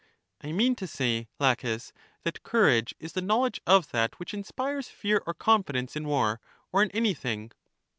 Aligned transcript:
I 0.43 0.51
mean 0.51 0.75
to 0.77 0.87
say, 0.87 1.27
Laches, 1.37 1.93
that 2.23 2.41
courage 2.41 2.95
is 2.99 3.13
the 3.13 3.21
no 3.21 3.35
LACHES 3.41 3.41
knowledge 3.41 3.61
of 3.67 3.91
that 3.91 4.17
which 4.17 4.33
inspires 4.33 4.87
fear 4.89 5.21
or 5.27 5.35
confidence 5.35 5.95
in 5.95 6.07
war, 6.07 6.41
or 6.71 6.81
in 6.81 6.89
anything. 6.89 7.51